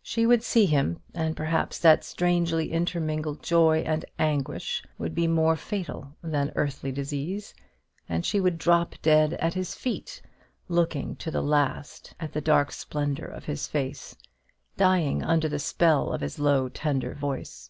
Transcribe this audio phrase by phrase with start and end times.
[0.00, 5.56] She would see him, and perhaps that strangely intermingled joy and anguish would be more
[5.56, 7.52] fatal than earthly disease,
[8.08, 10.22] and she would drop dead at his feet,
[10.68, 14.14] looking to the last at the dark splendour of his face
[14.76, 17.68] dying under the spell of his low tender voice.